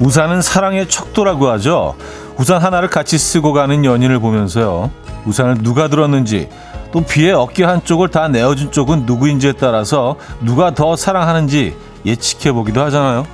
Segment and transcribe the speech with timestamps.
[0.00, 1.96] 우산은 사랑의 척도라고 하죠.
[2.36, 4.90] 우산 하나를 같이 쓰고 가는 연인을 보면서요.
[5.26, 6.48] 우산을 누가 들었는지
[6.92, 11.76] 또 비의 어깨 한쪽을 다 내어준 쪽은 누구인지에 따라서 누가 더 사랑하는지
[12.06, 13.26] 예측해 보기도 하잖아요.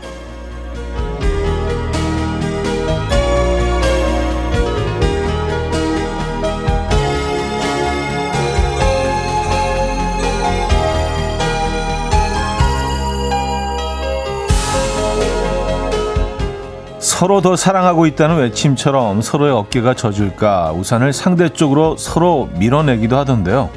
[17.14, 23.70] 서로 더 사랑하고 있다는 외침처럼 서로의 어깨가 젖을까 우산을 상대 쪽으로 서로 밀어내기도 하던데요.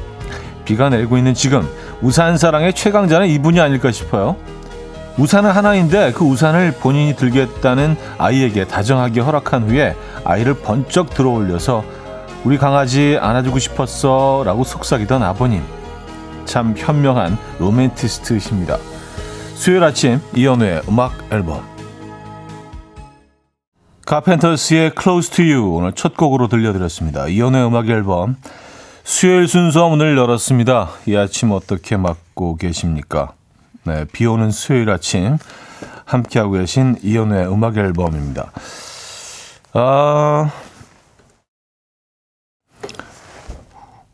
[0.65, 1.69] 비가 내리고 있는 지금
[2.01, 4.37] 우산 사랑의 최강자는 이분이 아닐까 싶어요.
[5.19, 11.83] 우산은 하나인데 그 우산을 본인이 들겠다는 아이에게 다정하게 허락한 후에 아이를 번쩍 들어 올려서
[12.43, 15.61] 우리 강아지 안아주고 싶었어 라고 속삭이던 아버님.
[16.45, 18.77] 참 현명한 로맨티스트이십니다.
[19.53, 21.76] 수요일 아침 이연우의 음악 앨범
[24.07, 27.27] 카펜터스의 Close to You 오늘 첫 곡으로 들려드렸습니다.
[27.27, 28.37] 이연우의 음악 앨범
[29.03, 30.91] 수요일 순서 문을 열었습니다.
[31.07, 33.33] 이 아침 어떻게 맞고 계십니까?
[33.83, 35.37] 네, 비 오는 수요일 아침
[36.05, 38.49] 함께하고 계신 이연우의 음악 앨범입니다.
[39.73, 40.51] 아,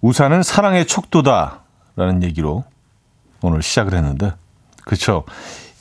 [0.01, 2.63] 우산은 사랑의 척도다라는 얘기로
[3.43, 4.33] 오늘 시작을 했는데,
[4.85, 5.23] 그렇죠?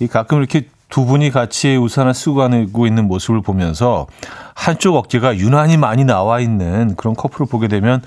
[0.01, 4.07] 이 가끔 이렇게 두 분이 같이 우산을 쓰고 가고 있는 모습을 보면서
[4.55, 8.03] 한쪽 어깨가 유난히 많이 나와 있는 그런 커플을 보게 되면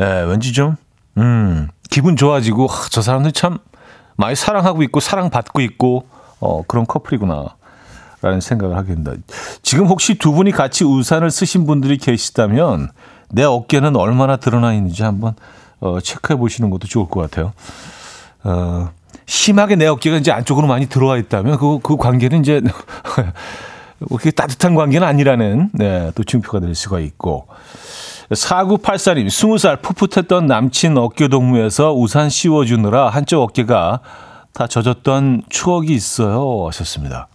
[0.00, 0.76] 에, 왠지 좀
[1.18, 3.58] 음, 기분 좋아지고 아, 저 사람들 참
[4.16, 6.06] 많이 사랑하고 있고 사랑받고 있고
[6.40, 7.56] 어, 그런 커플이구나.
[8.22, 9.12] 라는 생각을 하게 된다.
[9.60, 12.88] 지금 혹시 두 분이 같이 우산을 쓰신 분들이 계시다면
[13.28, 15.34] 내 어깨는 얼마나 드러나 있는지 한번
[15.78, 17.52] 어, 체크해 보시는 것도 좋을 것 같아요.
[18.44, 18.88] 어,
[19.26, 22.60] 심하게 내 어깨가 이제 안쪽으로 많이 들어와 있다면 그, 그 관계는 이제
[24.08, 27.46] 그렇게 따뜻한 관계는 아니라는 네, 또 증표가 될 수가 있고
[28.30, 34.00] 4984님 20살 풋풋했던 남친 어깨 동무에서 우산 씌워주느라 한쪽 어깨가
[34.52, 37.28] 다 젖었던 추억이 있어요 하셨습니다.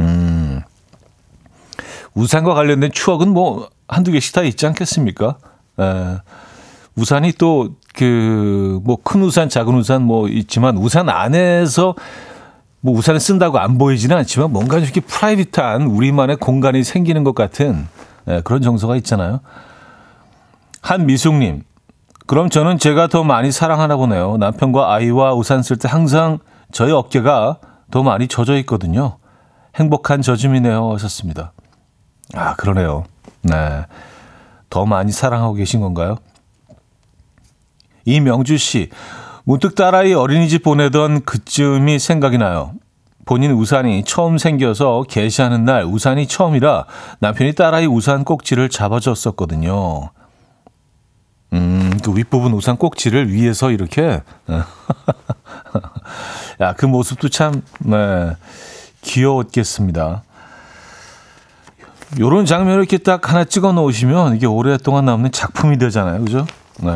[0.00, 0.62] 음,
[2.14, 5.38] 우산과 관련된 추억은 뭐 한두 개씩 다 있지 않겠습니까?
[5.80, 6.18] 에,
[6.96, 11.94] 우산이 또 그 뭐 큰 우산, 작은 우산 뭐 있지만 우산 안에서
[12.80, 17.86] 뭐 우산을 쓴다고 안 보이지는 않지만 뭔가 이렇게 프라이빗한 우리만의 공간이 생기는 것 같은
[18.28, 19.40] 예, 그런 정서가 있잖아요.
[20.82, 21.62] 한미숙님,
[22.26, 24.36] 그럼 저는 제가 더 많이 사랑하나 보네요.
[24.38, 26.38] 남편과 아이와 우산 쓸 때 항상
[26.72, 27.58] 저희 어깨가
[27.90, 29.18] 더 많이 젖어 있거든요.
[29.76, 30.92] 행복한 젖음이네요.
[30.94, 31.52] 하셨습니다.
[32.34, 33.04] 아, 그러네요.
[33.42, 33.84] 네.
[34.70, 36.16] 더 많이 사랑하고 계신 건가요?
[38.10, 38.90] 이명주 씨,
[39.44, 42.72] 문득 딸아이 어린이집 보내던 그쯤이 생각이 나요.
[43.24, 46.86] 본인 우산이 처음 생겨서 개시하는 날 우산이 처음이라
[47.20, 50.10] 남편이 딸아이 우산 꼭지를 잡아줬었거든요.
[51.52, 54.22] 음, 그 윗부분 우산 꼭지를 위에서 이렇게.
[56.60, 58.36] 야, 그 모습도 참, 네,
[59.02, 60.24] 귀여웠겠습니다.
[62.18, 66.24] 요런 장면을 이렇게 딱 하나 찍어 놓으시면 이게 오랫동안 남는 작품이 되잖아요.
[66.24, 66.46] 그죠?
[66.80, 66.92] 네.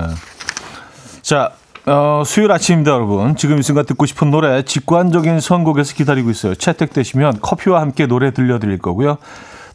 [1.24, 1.52] 자,
[1.86, 3.34] 어, 수요일 아침입니다, 여러분.
[3.34, 6.54] 지금 이 순간 듣고 싶은 노래 직관적인 선곡에서 기다리고 있어요.
[6.54, 9.16] 채택되시면 커피와 함께 노래 들려드릴 거고요.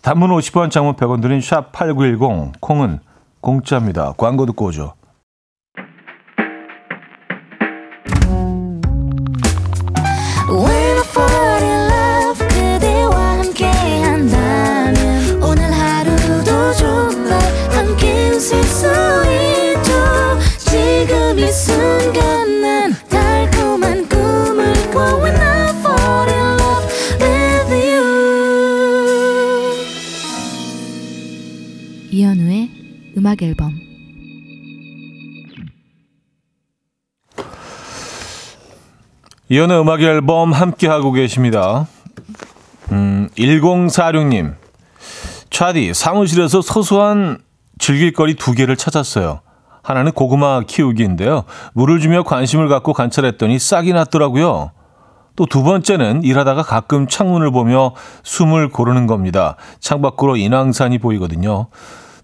[0.03, 2.99] 단문 50원, 장문 100원 드린 샵8910, 콩은
[3.41, 4.13] 공짜입니다.
[4.15, 4.93] 광고 듣고 오죠.
[33.29, 33.79] 음악 앨범
[39.49, 41.87] 이연의 음악 앨범 함께 하고 계십니다.
[42.91, 44.55] 음, 1046님.
[45.51, 47.37] 차디, 사무실에서 소소한
[47.77, 49.41] 즐길거리 두 개를 찾았어요.
[49.83, 51.43] 하나는 고구마 키우기인데요.
[51.73, 54.71] 물을 주며 관심을 갖고 관찰했더니 싹이 났더라고요.
[55.35, 57.93] 또 두 번째는 일하다가 가끔 창문을 보며
[58.23, 59.55] 숨을 고르는 겁니다.
[59.79, 61.67] 창밖으로 인왕산이 보이거든요.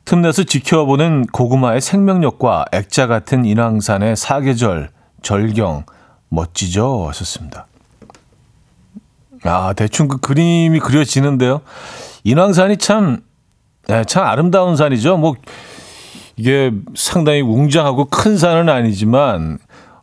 [0.05, 4.89] 틈내서 지켜보는 고구마의 생명력과 액자 같은 인왕산의 사계절,
[5.23, 5.85] 절경,
[6.29, 7.07] 멋지죠?
[7.07, 7.65] 하셨습니다.
[9.43, 11.61] 아, 대충 그 그림이 그려지는데요.
[12.23, 13.21] 인왕산이 참,
[13.87, 15.17] 네, 참 아름다운 산이죠.
[15.17, 15.33] 뭐,
[16.37, 19.57] 이게 상당히 웅장하고 큰 산은 아니지만,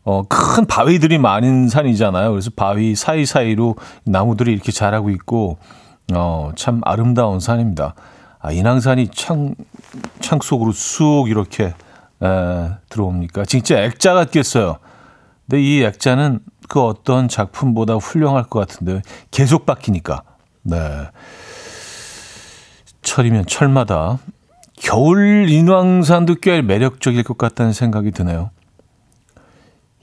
[0.04, 2.30] 어, 큰 바위들이 많은 산이잖아요.
[2.30, 5.58] 그래서 바위 사이사이로 나무들이 이렇게 자라고 있고,
[6.12, 7.94] 어, 참 아름다운 산입니다.
[8.42, 9.54] 아, 인왕산이 창,
[10.20, 13.44] 창 속으로 쑥 이렇게 에, 들어옵니까?
[13.44, 14.78] 진짜 액자 같겠어요.
[15.48, 20.22] 근데 이 액자는 그 어떤 작품보다 훌륭할 것 같은데 계속 바뀌니까.
[20.62, 20.76] 네.
[23.02, 24.18] 철이면 철마다
[24.76, 28.50] 겨울 인왕산도 꽤 매력적일 것 같다는 생각이 드네요.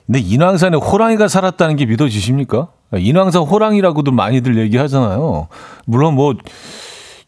[0.06, 2.69] 근데 인왕산에 호랑이가 살았다는 게 믿어지십니까?
[2.97, 5.47] 인왕산 호랑이라고도 많이들 얘기하잖아요.
[5.85, 6.35] 물론 뭐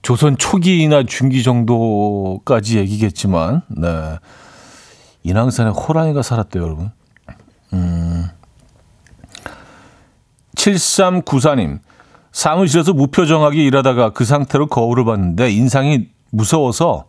[0.02, 4.18] 조선 초기나 중기 정도까지 얘기겠지만, 네.
[5.24, 6.92] 인왕산에 호랑이가 살았대요, 여러분.
[7.74, 8.28] 음.
[10.56, 11.80] 7394님.
[12.32, 17.06] 사무실에서 무표정하게 일하다가 그 상태로 거울을 봤는데 인상이 무서워서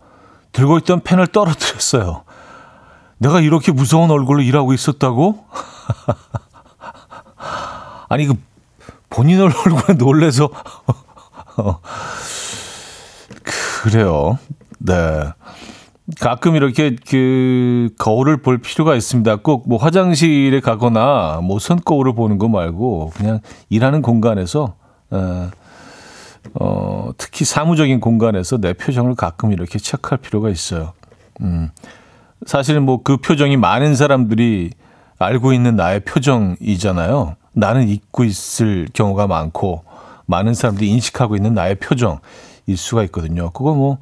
[0.50, 2.24] 들고 있던 펜을 떨어뜨렸어요.
[3.18, 5.44] 내가 이렇게 무서운 얼굴로 일하고 있었다고?
[8.08, 8.34] 아니, 그,
[9.08, 10.50] 본인 얼굴에 놀래서.
[13.82, 14.38] 그래요.
[14.79, 14.94] 네.
[16.20, 19.37] 가끔 이렇게 그 거울을 볼 필요가 있습니다.
[19.37, 23.40] 꼭 뭐 화장실에 가거나 뭐 손거울을 보는 거 말고 그냥
[23.70, 24.76] 일하는 공간에서
[25.11, 25.50] 어,
[26.61, 30.93] 어 특히 사무적인 공간에서 내 표정을 가끔 이렇게 체크할 필요가 있어요.
[31.40, 31.70] 음.
[32.46, 34.70] 사실은 뭐그 표정이 많은 사람들이
[35.19, 37.34] 알고 있는 나의 표정이잖아요.
[37.52, 39.82] 나는 잊고 있을 경우가 많고
[40.26, 42.20] 많은 사람들이 인식하고 있는 나의 표정
[42.66, 43.50] 일 수가 있거든요.
[43.50, 43.98] 그거 뭐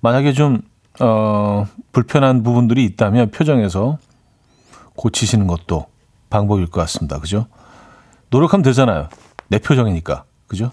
[0.00, 0.62] 만약에 좀
[1.00, 3.98] 어, 불편한 부분들이 있다면 표정에서
[4.96, 5.86] 고치시는 것도
[6.30, 7.18] 방법일 것 같습니다.
[7.18, 7.46] 그죠?
[8.30, 9.08] 노력하면 되잖아요.
[9.48, 10.24] 내 표정이니까.
[10.46, 10.72] 그죠?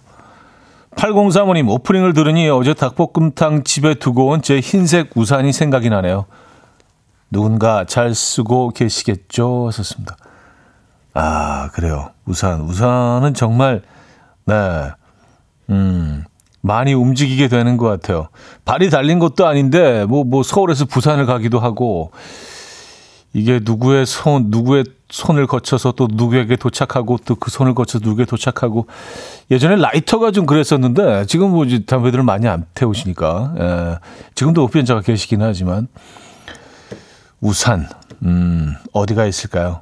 [0.95, 6.25] 8035님, 오프닝을 들으니 어제 닭볶음탕 집에 두고 온 제 흰색 우산이 생각이 나네요.
[7.31, 9.67] 누군가 잘 쓰고 계시겠죠?
[9.67, 10.17] 하셨습니다.
[11.13, 12.11] 아, 그래요.
[12.25, 12.61] 우산.
[12.61, 13.83] 우산은 정말,
[14.45, 14.89] 네.
[15.69, 16.23] 음,
[16.61, 18.27] 많이 움직이게 되는 것 같아요.
[18.65, 22.11] 발이 달린 것도 아닌데, 뭐, 뭐, 서울에서 부산을 가기도 하고,
[23.33, 28.87] 이게 누구의 손, 누구의 손을 거쳐서 또 누구에게 도착하고 또 그 손을 거쳐서 누구에게 도착하고
[29.49, 33.99] 예전에 라이터가 좀 그랬었는데 지금 뭐 이제 담배들을 많이 안 태우시니까 예,
[34.35, 35.87] 지금도 흡연자가 계시긴 하지만
[37.39, 37.87] 우산
[38.23, 39.81] 음, 어디가 있을까요?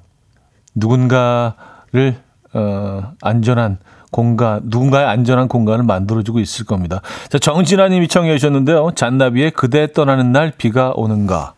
[0.76, 2.18] 누군가를
[2.54, 3.80] 어, 안전한
[4.12, 7.02] 공간, 누군가의 안전한 공간을 만들어주고 있을 겁니다.
[7.30, 8.92] 자, 정진아 님이 청해 주셨는데요.
[8.96, 11.54] 잔나비의 그대 떠나는 날 비가 오는가.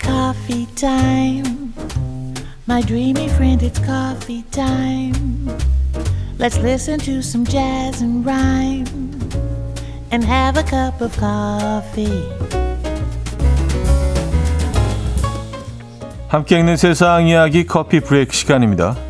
[0.00, 1.72] Coffee time.
[2.68, 5.48] My dreamy friend, it's coffee time.
[6.38, 8.86] Let's listen to some jazz and rhyme
[10.12, 12.28] and have a cup of coffee.
[16.28, 19.05] 함께 읽는 세상 이야기 커피 브레이크 시간입니다.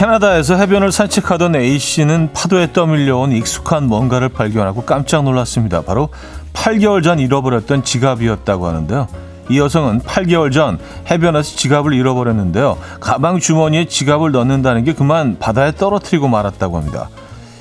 [0.00, 5.82] 캐나다에서 해변을 산책하던 A씨는 파도에 떠밀려온 익숙한 뭔가를 발견하고 깜짝 놀랐습니다.
[5.82, 6.08] 바로
[6.54, 9.08] 8개월 전 잃어버렸던 지갑이었다고 하는데요.
[9.50, 10.78] 이 여성은 8개월 전
[11.10, 12.78] 해변에서 지갑을 잃어버렸는데요.
[12.98, 17.10] 가방 주머니에 지갑을 넣는다는 게 그만 바다에 떨어뜨리고 말았다고 합니다.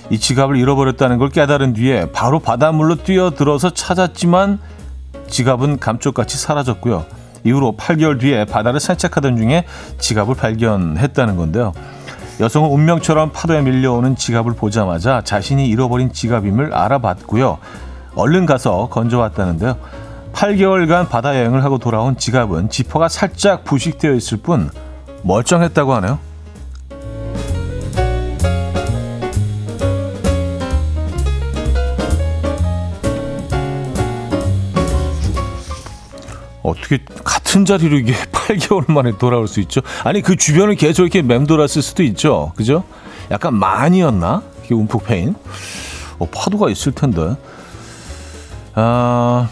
[0.09, 4.59] 이 지갑을 잃어버렸다는 걸 깨달은 뒤에 바로 바닷물로 뛰어들어서 찾았지만
[5.27, 7.05] 지갑은 감쪽같이 사라졌고요.
[7.43, 9.65] 이후로 8개월 뒤에 바다를 산책하던 중에
[9.97, 11.73] 지갑을 발견했다는 건데요.
[12.39, 17.57] 여성은 운명처럼 파도에 밀려오는 지갑을 보자마자 자신이 잃어버린 지갑임을 알아봤고요.
[18.15, 19.75] 얼른 가서 건져왔다는데요.
[20.31, 24.69] 8개월간 바다 여행을 하고 돌아온 지갑은 지퍼가 살짝 부식되어 있을 뿐
[25.23, 26.19] 멀쩡했다고 하네요.
[36.63, 36.99] 어떻게
[37.49, 39.81] 같은 자리로 이게 8개월 만에 돌아올 수 있죠?
[40.03, 42.51] 아니 그 주변을 계속 이렇게 맴돌았을 수도 있죠.
[42.55, 42.83] 그죠?
[43.31, 44.43] 약간 많이였나?
[44.63, 45.33] 이게 움푹 패인.
[46.19, 47.35] 어, 파도가 있을 텐데.
[48.75, 49.49] 아,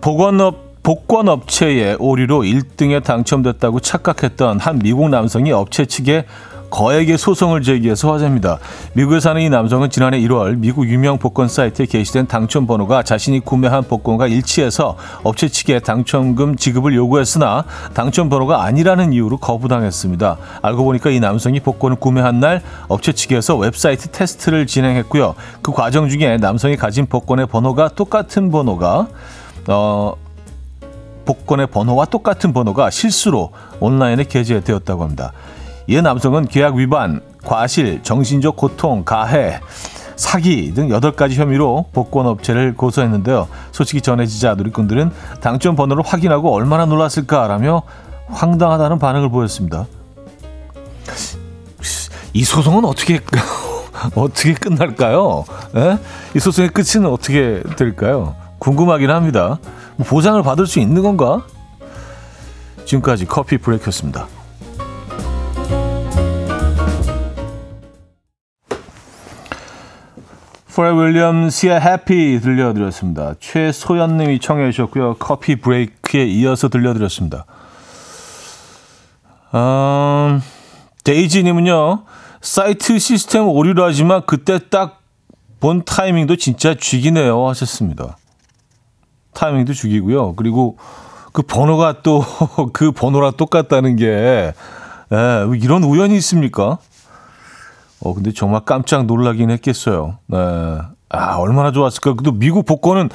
[0.00, 6.24] 보건업 복권 업체의 오류로 1등에 당첨됐다고 착각했던 한 미국 남성이 업체 측에
[6.74, 8.58] 거액의 소송을 제기해서 화제입니다.
[8.94, 13.84] 미국에 사는 이 남성은 지난해 1월 미국 유명 복권 사이트에 게시된 당첨 번호가 자신이 구매한
[13.84, 17.64] 복권과 일치해서 업체 측에 당첨금 지급을 요구했으나
[17.94, 20.36] 당첨 번호가 아니라는 이유로 거부당했습니다.
[20.62, 25.36] 알고 보니까 이 남성이 복권을 구매한 날 업체 측에서 웹사이트 테스트를 진행했고요.
[25.62, 29.06] 그 과정 중에 남성이 가진 복권의 번호가 똑같은 번호가
[29.68, 30.14] 어
[31.24, 35.32] 복권의 번호와 똑같은 번호가 실수로 온라인에 게재되었다고 합니다.
[35.86, 39.60] 이 남성은 계약 위반, 과실, 정신적 고통, 가해,
[40.16, 43.48] 사기 등 8가지 혐의로 복권 업체를 고소했는데요.
[43.72, 45.10] 소식이 전해지자 누리꾼들은
[45.40, 47.82] 당첨 번호를 확인하고 얼마나 놀랐을까라며
[48.28, 49.86] 황당하다는 반응을 보였습니다.
[52.32, 53.20] 이 소송은 어떻게
[54.16, 55.44] 어떻게 끝날까요?
[55.76, 55.98] 에?
[56.34, 58.34] 이 소송의 끝은 어떻게 될까요?
[58.58, 59.58] 궁금하긴 합니다.
[59.96, 61.42] 뭐 보장을 받을 수 있는 건가?
[62.86, 64.26] 지금까지 커피 브레이크였습니다.
[70.74, 73.34] 퍼렐 윌리엄스의 Happy 들려드렸습니다.
[73.40, 75.16] 최소연 님이 청해 주셨고요.
[75.18, 77.44] Coffee Break에 이어서 들려드렸습니다.
[79.54, 80.42] 음,
[81.04, 82.04] 데이지 님은요.
[82.40, 85.04] 사이트 시스템 오류를 하지만 그때 딱
[85.64, 88.18] 본 타이밍도 진짜 죽이네요 하셨습니다.
[89.32, 90.34] 타이밍도 죽이고요.
[90.34, 90.76] 그리고
[91.32, 92.22] 그 번호가 또
[92.74, 94.52] 그 번호랑 똑같다는 게 예,
[95.58, 96.76] 이런 우연이 있습니까?
[98.04, 100.18] 어 근데 정말 깜짝 놀라긴 했겠어요.
[100.26, 100.38] 네.
[101.08, 102.14] 아 얼마나 좋았을까.
[102.14, 103.08] 그래도 미국 복권은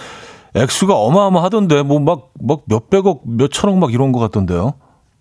[0.55, 4.73] 액수가 어마어마하던데 뭐 막 막 몇백억 몇천억 막 이런 것 같던데요.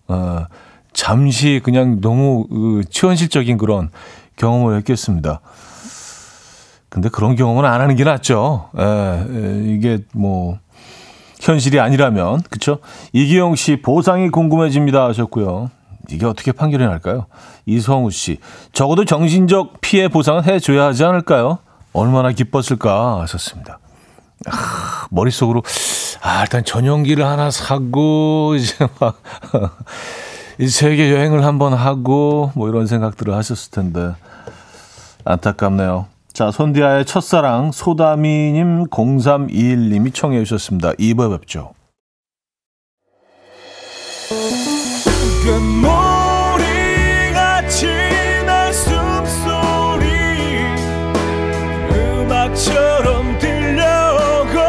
[0.07, 0.45] 어,
[0.93, 3.89] 잠시 그냥 너무 그, 치현실적인 그런
[4.37, 5.41] 경험을 했겠습니다.
[6.89, 8.69] 근데 그런 경험은 안 하는 게 낫죠.
[8.75, 10.57] 에, 에, 이게 뭐
[11.41, 12.79] 현실이 아니라면 그렇죠.
[13.13, 15.69] 이기영 씨 보상이 궁금해집니다 하셨고요.
[16.11, 17.27] 이게 어떻게 판결이 날까요?
[17.65, 18.39] 이성우 씨
[18.73, 21.59] 적어도 정신적 피해 보상은 해줘야 하지 않을까요?
[21.93, 23.79] 얼마나 기뻤을까 하셨습니다.
[24.47, 25.63] 아, 머릿속으로
[26.21, 29.21] 아 일단 전용기를 하나 사고 이제 막
[30.67, 34.13] 세계 여행을 한번 하고 뭐 이런 생각들을 하셨을 텐데
[35.25, 36.07] 안타깝네요.
[36.33, 40.93] 자, 손디아의 첫사랑 소다미님 0321님이 청해 주셨습니다.
[40.93, 41.73] 2부 뵙죠.
[46.69, 47.87] 금모리같이
[48.45, 50.05] 날 숨소리
[51.91, 54.59] 음악처럼 들려오고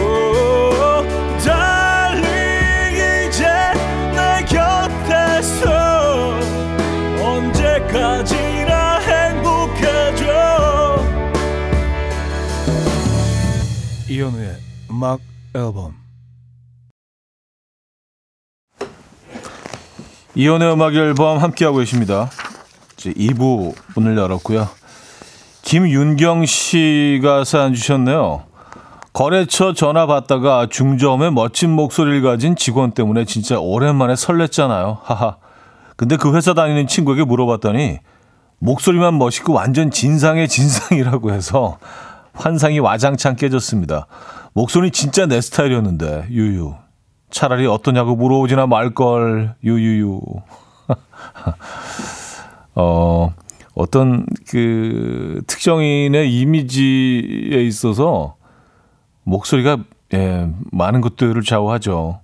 [0.00, 1.06] 오,
[1.44, 3.46] 달리 이제
[4.16, 5.62] 내 곁에서
[7.22, 10.26] 언제까지나 행복해져.
[14.08, 14.56] 이현우의
[14.90, 15.20] 음악
[15.54, 15.94] 앨범
[20.38, 22.30] 이혼의 음악 앨범 함께하고 계십니다.
[22.96, 24.68] 이제 2부 문을 열었고요.
[25.62, 28.44] 김윤경 씨가 사연 주셨네요.
[29.12, 34.98] 거래처 전화 받다가 중저음의 멋진 목소리를 가진 직원 때문에 진짜 오랜만에 설렜잖아요.
[35.02, 35.38] 하하.
[35.96, 37.98] 근데 그 회사 다니는 친구에게 물어봤더니
[38.60, 41.78] 목소리만 멋있고 완전 진상의 진상이라고 해서
[42.34, 44.06] 환상이 와장창 깨졌습니다.
[44.52, 46.76] 목소리 진짜 내 스타일이었는데 유유.
[47.30, 50.20] 차라리 어떠냐고 물어오지나 말걸 유유유.
[52.74, 53.34] 어
[53.74, 58.36] 어떤 그 특정인의 이미지에 있어서
[59.24, 59.78] 목소리가
[60.14, 62.20] 예, 많은 것들을 좌우하죠.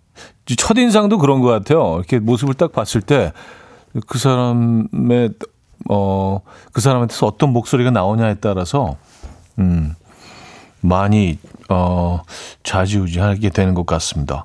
[0.56, 1.96] 첫 인상도 그런 것 같아요.
[1.96, 3.32] 이렇게 모습을 딱 봤을 때
[4.06, 5.30] 그 사람의
[5.88, 6.40] 어
[6.72, 8.96] 그 사람한테서 어떤 목소리가 나오냐에 따라서
[9.58, 9.94] 음
[10.80, 12.22] 많이 어
[12.64, 14.44] 좌지우지하게 되는 것 같습니다.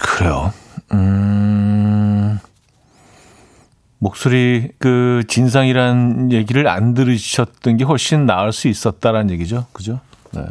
[0.00, 0.52] 그래요.
[0.92, 2.38] 음,
[3.98, 9.66] 목소리 그 진상이란 얘기를 안 들으셨던 게 훨씬 나을 수 있었다라는 얘기죠.
[9.72, 10.00] 그죠?
[10.32, 10.42] 네.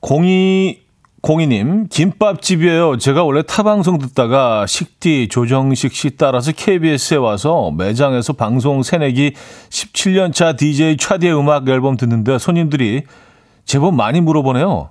[0.00, 0.86] 공이
[1.20, 2.98] 공이님 김밥집이에요.
[2.98, 9.32] 제가 원래 타 방송 듣다가 식디 조정식 씨 따라서 KBS에 와서 매장에서 방송 새내기
[9.70, 13.02] 17년 차 DJ 차디의 음악 앨범 듣는데 손님들이
[13.64, 14.90] 제법 많이 물어보네요.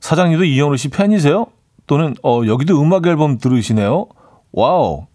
[0.00, 1.46] 사장님도 이현우 씨 팬이세요?
[1.86, 4.06] 또는 어 여기도 음악 앨범 들으시네요.
[4.52, 5.06] wow.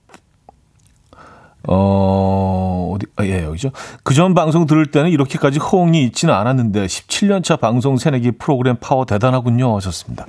[1.67, 3.71] 어 어디 아, 예 여기죠.
[4.03, 9.75] 그전 방송 들을 때는 이렇게까지 호응이 있지는 않았는데 17년 차 방송 새내기 프로그램 파워 대단하군요
[9.75, 10.25] 하셨습니다.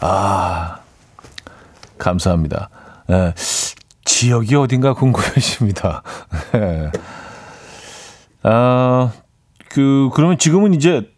[0.00, 0.78] 아
[1.98, 2.68] 감사합니다.
[3.10, 3.34] 예.
[4.04, 6.02] 지역이 어딘가 궁금해집니다.
[6.54, 6.90] 예.
[8.42, 9.12] 아,
[9.68, 11.10] 그, 그러면 지금은 이제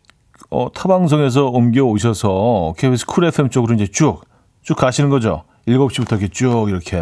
[0.51, 4.23] 어, 타방송에서 옮겨 오셔서 KBS 쿨 FM 쪽으로 이제 쭉,
[4.63, 5.45] 쭉 가시는 거죠.
[5.67, 6.97] 7시부터 이렇게 쭉 이렇게.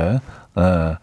[0.59, 0.99] 예.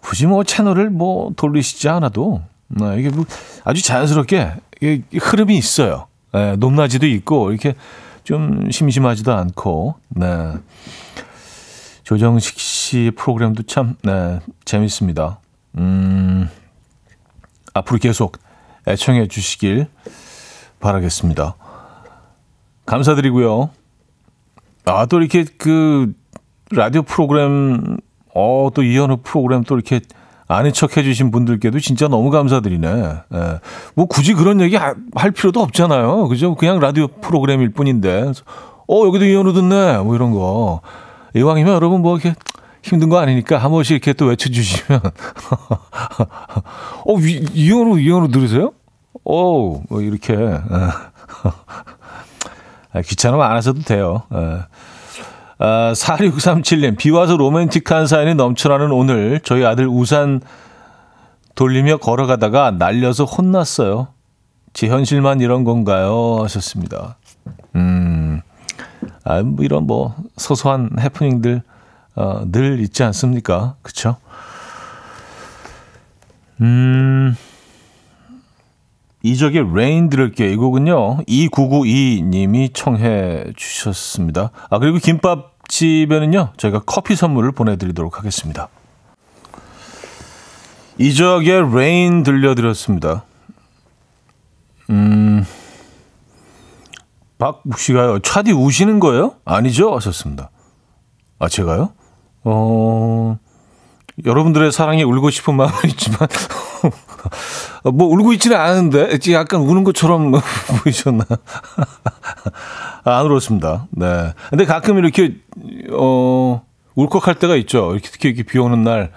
[0.00, 3.24] 굳이 뭐 채널을 뭐 돌리시지 않아도 네, 이게 뭐
[3.64, 6.08] 아주 자연스럽게 이게 흐름이 있어요.
[6.34, 7.74] 예, 높낮이도 있고 이렇게
[8.24, 9.94] 좀 심심하지도 않고.
[10.10, 10.52] 네.
[12.02, 15.40] 조정식 씨 프로그램도 참 네, 재밌습니다.
[15.78, 16.50] 음.
[17.72, 18.38] 앞으로 계속
[18.86, 19.86] 애청해 주시길
[20.88, 21.54] 바라겠습니다.
[22.84, 23.70] 감사드리고요.
[24.84, 26.12] 아, 또 이렇게 그
[26.70, 27.96] 라디오 프로그램,
[28.34, 30.00] 어, 또 이현우 프로그램 또 이렇게
[30.46, 32.88] 아는 척 해주신 분들께도 진짜 너무 감사드리네.
[33.34, 33.60] 예.
[33.94, 36.28] 뭐 굳이 그런 얘기 하- 할 필요도 없잖아요.
[36.28, 36.54] 그죠?
[36.54, 38.32] 그냥 라디오 프로그램일 뿐인데.
[38.86, 39.96] 어, 여기도 이현우 듣네.
[39.98, 40.82] 뭐 이런 거.
[41.34, 42.34] 이왕이면 여러분 뭐 이렇게
[42.82, 45.00] 힘든 거 아니니까 한 번씩 이렇게 또 외쳐주시면.
[47.06, 48.72] 어, 이- 이현우, 이현우 들으세요?
[49.24, 50.34] 오, 뭐 이렇게.
[50.34, 50.60] 예.
[52.92, 54.22] 아, 귀찮으면 안 하셔도 돼요.
[54.34, 54.60] 예.
[55.58, 60.40] 아, 4637님, 비 와서 로맨틱한 사연이 넘쳐나는 오늘, 저희 아들 우산
[61.54, 64.08] 돌리며 걸어가다가 날려서 혼났어요.
[64.72, 66.42] 제 현실만 이런 건가요?
[66.42, 67.16] 하셨습니다.
[67.76, 68.40] 음,
[69.22, 71.62] 아, 뭐 이런 뭐 소소한 해프닝들,
[72.16, 73.76] 어, 늘 있지 않습니까?
[73.82, 74.16] 그쵸?
[76.60, 77.36] 음,
[79.24, 80.50] 이적의 Rain 들을게요.
[80.52, 81.24] 이 곡은요.
[81.26, 84.50] 2992님이 청해 주셨습니다.
[84.68, 86.52] 아 그리고 김밥집에는요.
[86.58, 88.68] 저희가 커피 선물을 보내드리도록 하겠습니다.
[90.98, 93.24] 이적의 Rain 들려드렸습니다.
[94.90, 95.46] 음,
[97.38, 98.18] 박국 씨가요.
[98.18, 99.36] 차디 우시는 거예요?
[99.46, 99.94] 아니죠?
[99.96, 100.50] 하셨습니다.
[101.38, 101.94] 아 제가요?
[102.44, 103.38] 어
[104.26, 106.63] 여러분들의 사랑에 울고 싶은 마음은 있지만 어,
[107.84, 110.32] 뭐 울고 있지는 않은데 약간 우는 것처럼
[110.82, 111.24] 보이셨나?
[113.04, 113.88] 아, 안 울었습니다.
[113.90, 114.32] 네.
[114.50, 115.36] 근데 가끔 이렇게
[115.92, 116.62] 어
[116.94, 117.92] 울컥할 때가 있죠.
[117.92, 119.12] 이렇게 특히 이렇게 비 오는 날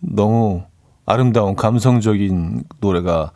[0.00, 0.64] 너무
[1.06, 3.32] 아름다운 감성적인 노래가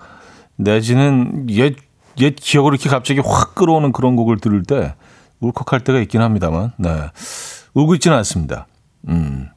[0.56, 1.76] 내지는 옛,
[2.20, 4.94] 옛 기억을 이렇게 갑자기 확 끌어오는 그런 곡을 들을 때
[5.40, 6.90] 울컥할 때가 있긴 합니다만, 네.
[7.74, 8.66] 울고 있지는 않습니다.
[9.08, 9.48] 음.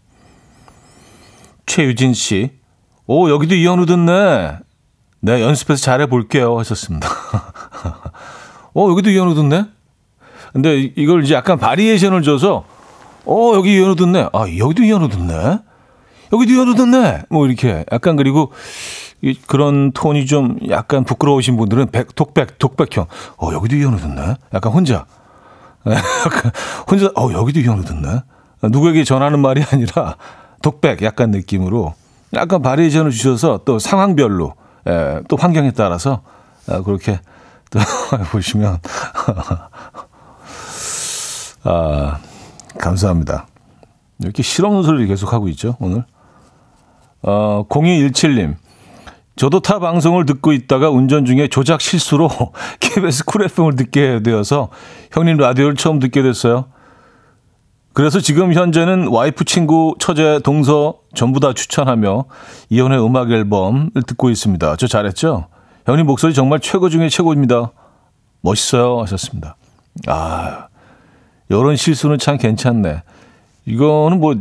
[1.66, 2.52] 최유진 씨,
[3.08, 4.58] 오, 여기도 이현우 듣네.
[5.22, 6.58] 네, 연습해서 잘해볼게요.
[6.60, 7.08] 하셨습니다.
[8.76, 9.66] 어, 여기도 이현우 듣네?
[10.54, 12.66] 근데 이- 이걸 이제 약간 바리에이션을 줘서,
[13.26, 14.30] 어, 여기 이현우 듣네.
[14.34, 15.60] 아, 여기도 이현우 듣네?
[16.34, 17.24] 여기도 이현우 듣네?
[17.30, 17.86] 뭐 이렇게.
[17.92, 18.52] 약간 그리고
[19.22, 23.06] 이, 그런 톤이 좀 약간 부끄러우신 분들은 백, 독백, 독백형.
[23.38, 24.36] 어, 여기도 이현우 듣네?
[24.54, 25.06] 약간 혼자.
[25.86, 26.52] 약간
[26.90, 28.22] 혼자, 어, 여기도 이현우 듣네?
[28.64, 30.18] 누구에게 전하는 말이 아니라
[30.62, 31.94] 독백 약간 느낌으로
[32.38, 34.54] 약간 바리에이션을 주셔서 또 상황별로
[34.88, 36.22] 예, 또 환경에 따라서
[36.68, 37.20] 아, 그렇게
[37.70, 37.80] 또
[38.32, 38.80] 보시면
[41.64, 42.20] 아,
[42.80, 43.48] 감사합니다.
[44.20, 46.06] 이렇게 실없는 소리를 계속 하고 있죠, 오늘.
[47.22, 48.56] 어, 0217님.
[49.36, 52.30] 저도 타 방송을 듣고 있다가 운전 중에 조작 실수로
[52.80, 54.70] KBS 쿨 FM을 듣게 되어서
[55.12, 56.66] 형님 라디오를 처음 듣게 됐어요.
[57.98, 62.26] 그래서 지금 현재는 와이프, 친구, 처제, 동서 전부 다 추천하며
[62.70, 64.76] 이혼의 음악 앨범을 듣고 있습니다.
[64.76, 65.48] 저 잘했죠?
[65.88, 67.72] 형님 목소리 정말 최고 중에 최고입니다.
[68.42, 69.02] 멋있어요.
[69.02, 69.56] 하셨습니다.
[70.06, 70.68] 아,
[71.50, 73.02] 이런 실수는 참 괜찮네.
[73.66, 74.36] 이거는 뭐,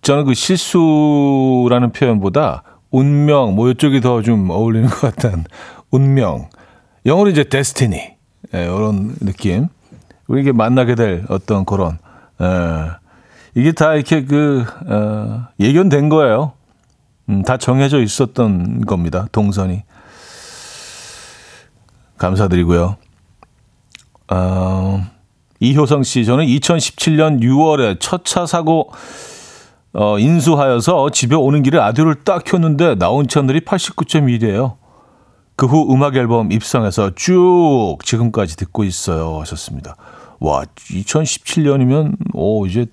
[0.00, 5.44] 저는 그 실수라는 표현보다 운명, 뭐 이쪽이 더 좀 어울리는 것 같은
[5.92, 6.48] 운명.
[7.06, 8.16] 영어로 이제 destiny.
[8.56, 9.68] 예, 이런 느낌.
[10.26, 11.98] 우리 이게 만나게 될 어떤 그런,
[12.40, 12.90] 예,
[13.54, 16.52] 이게 다 이렇게 그, 어, 예견된 거예요.
[17.28, 19.26] 음, 다 정해져 있었던 겁니다.
[19.32, 19.82] 동선이.
[22.18, 22.96] 감사드리고요.
[24.30, 25.02] 어,
[25.60, 28.90] 이효성 씨, 저는 2017년 6월에 첫 차 사고
[29.92, 34.76] 어, 인수하여서 집에 오는 길에 라디오를 딱 켰는데 나온 채널이 89.1이에요.
[35.54, 39.38] 그 후 음악 앨범 입성해서 쭉 지금까지 듣고 있어요.
[39.40, 39.96] 하셨습니다.
[40.42, 42.86] 와, 2017년이면 오 이제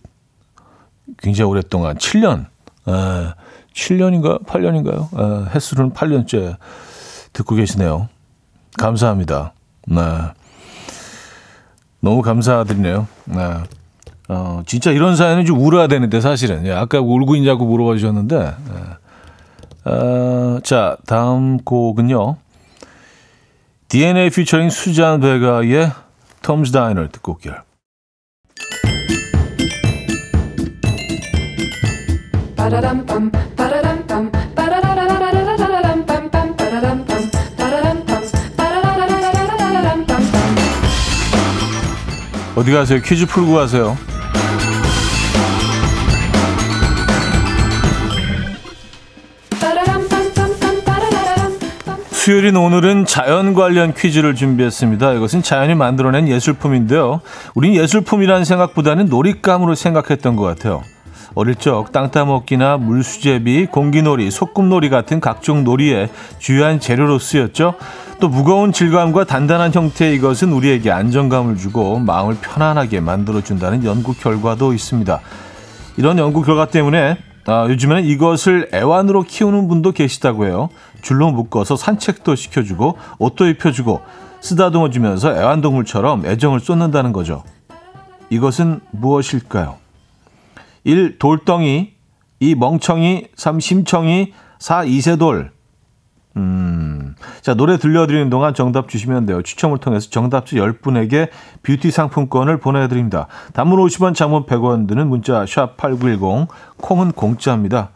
[1.18, 2.46] 굉장히 오랫동안 7년,
[2.88, 3.34] 에,
[3.74, 5.10] 7년인가 8년인가요?
[5.20, 6.58] 에, 횟수는 8년째
[7.34, 8.08] 듣고 계시네요.
[8.78, 9.54] 감사합니다.
[9.88, 9.96] 네.
[12.02, 13.08] 너무 감사드리네요.
[13.26, 13.58] 네.
[14.28, 16.68] 어, 진짜 이런 사연은 좀 울어야 되는데, 사실은.
[16.68, 18.38] 예, 아까 울고 있냐고 물어봐 주셨는데.
[18.38, 19.90] 예.
[19.90, 22.38] 어, 자, 다음 곡은요.
[23.88, 25.92] DNA 피처링 수잔 베가의
[26.42, 27.56] 톰즈 다이너 듣고 올게요.
[42.56, 43.00] 어디 가세요?
[43.02, 43.98] 퀴즈 풀고 가세요.
[52.30, 55.14] 수요일인 오늘은 자연 관련 퀴즈를 준비했습니다.
[55.14, 57.22] 이것은 자연이 만들어낸 예술품인데요.
[57.56, 60.84] 우린 예술품이라는 생각보다는 놀잇감으로 생각했던 것 같아요.
[61.34, 67.74] 어릴 적 땅 따먹기나 물수제비, 공기놀이, 소꿉놀이 같은 각종 놀이의 주요한 재료로 쓰였죠.
[68.20, 75.20] 또 무거운 질감과 단단한 형태의 이것은 우리에게 안정감을 주고 마음을 편안하게 만들어준다는 연구 결과도 있습니다.
[75.98, 80.70] 이런 연구 결과 때문에 아, 요즘에는 이것을 애완으로 키우는 분도 계시다고 해요.
[81.02, 84.02] 줄로 묶어서 산책도 시켜주고 옷도 입혀주고
[84.42, 87.44] 쓰다듬어 주면서 애완동물처럼 애정을 쏟는다는 거죠.
[88.30, 89.78] 이것은 무엇일까요?
[90.84, 91.20] 1.
[91.20, 91.94] 돌덩이
[92.40, 92.56] 2.
[92.56, 93.60] 멍청이 3.
[93.60, 94.86] 심청이 4.
[94.86, 95.52] 이세돌
[96.38, 99.42] 음, 자 노래 들려드리는 동안 정답 주시면 돼요.
[99.42, 101.30] 추첨을 통해서 정답자 10분에게
[101.64, 103.28] 뷰티 상품권을 보내드립니다.
[103.54, 106.48] 단문 50원, 장문 100원 드는 문자 샵 8910
[106.78, 107.90] 콩은 공짜입니다.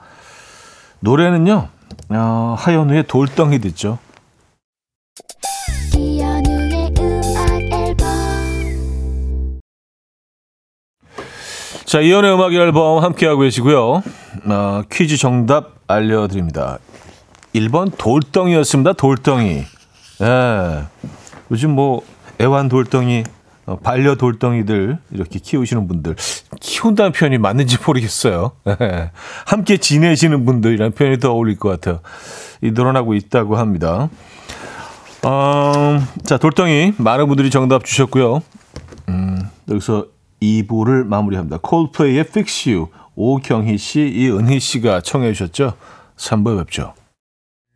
[0.99, 1.67] 노래는요.
[2.09, 3.99] 어, 하현우의 돌덩이 듣죠.
[11.85, 14.01] 자, 이연의 음악 앨범 함께하고 계시고요.
[14.47, 16.79] 어, 퀴즈 정답 알려드립니다.
[17.53, 18.93] 1번 돌덩이였습니다.
[18.93, 19.63] 돌덩이.
[20.21, 20.83] 예.
[21.51, 22.01] 요즘 뭐
[22.41, 23.23] 애완 돌덩이,
[23.65, 26.15] 어, 반려 돌덩이들 이렇게 키우시는 분들
[26.59, 28.51] 키운다는 표현이 맞는지 모르겠어요.
[28.81, 29.11] 예.
[29.45, 31.99] 함께 지내시는 분들이라는 표현이 더 어울릴 것 같아요.
[32.61, 34.09] 이 늘어나고 있다고 합니다.
[35.23, 38.41] 어, 자, 돌덩이 많은 분들이 정답 주셨고요.
[39.09, 40.07] 음, 여기서
[40.41, 41.59] 2부를 마무리합니다.
[41.61, 45.73] 콜플레이의 Fix You 오경희 씨, 이은희 씨가 청해 주셨죠.
[46.17, 46.93] 3부에 뵙죠.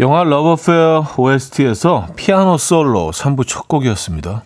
[0.00, 4.42] 영화 Love Affair OST에서 피아노 솔로 3부 첫 곡이었습니다.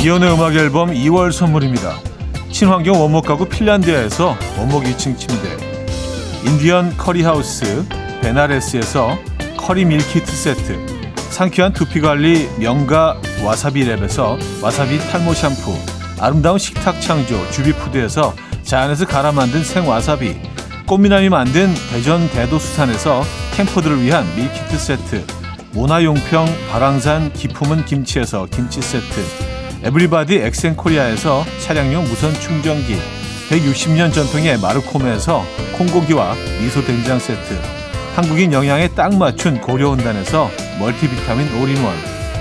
[0.00, 1.96] 이현우의 음악 앨범 2월 선물입니다.
[2.52, 5.56] 친환경 원목 가구 핀란디아에서 원목 2층 침대
[6.46, 7.84] 인디언 커리하우스
[8.22, 9.18] 베나레스에서
[9.56, 15.76] 커리 밀키트 세트 상쾌한 두피관리 명가 와사비랩에서 와사비 탈모 샴푸
[16.20, 18.32] 아름다운 식탁 창조 주비푸드에서
[18.64, 20.36] 자연에서 갈아 만든 생와사비
[20.86, 23.22] 꽃미남이 만든 대전 대도수산에서
[23.54, 25.26] 캠퍼들을 위한 밀키트 세트
[25.72, 29.20] 모나용평 발왕산 기 품은 김치에서 김치 세트
[29.82, 32.96] 에브리바디 엑센코리아에서 차량용 무선 충전기
[33.50, 35.44] 160년 전통의 마르코메에서
[35.76, 37.60] 콩고기와 미소된장 세트
[38.14, 41.94] 한국인 영양에 딱 맞춘 고려은단에서 멀티비타민 올인원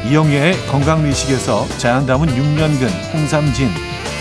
[0.09, 3.69] 이영애의 건강미식에서 자연 담은 6년근 홍삼진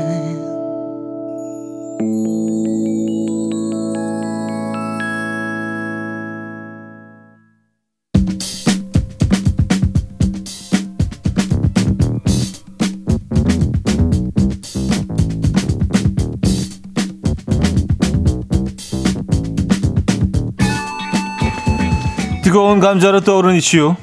[22.59, 23.95] 뜨거운 감자로 떠오르는 이슈.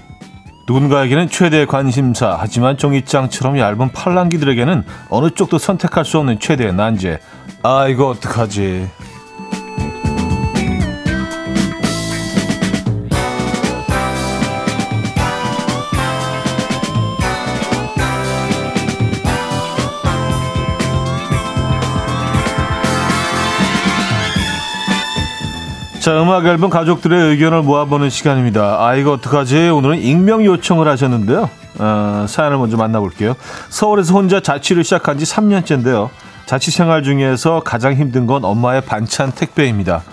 [0.65, 7.19] 누군가에게는 최대의 관심사, 하지만 종이장처럼 얇은 팔랑귀들에게는 어느 쪽도 선택할 수 없는 최대의 난제.
[7.63, 8.87] 아, 이거 어떡하지?
[26.05, 28.77] 자, 음악 앨범 가족들의 의견을 모아보는 시간입니다.
[28.85, 29.69] 아, 이거 어떡하지?
[29.69, 31.49] 오늘은 익명 요청을 하셨는데요.
[31.79, 33.33] 어, 사연을 먼저 만나볼게요.
[33.69, 36.09] 서울에서 혼자 자취를 시작한 지 3년째인데요.
[36.45, 40.03] 자취 생활 중에서 가장 힘든 건 엄마의 반찬 택배입니다.